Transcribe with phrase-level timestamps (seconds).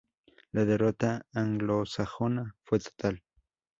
[0.51, 3.21] La derrota anglosajona fue total.